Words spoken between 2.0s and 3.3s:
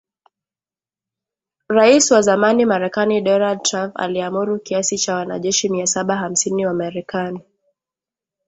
wa zamani Marekani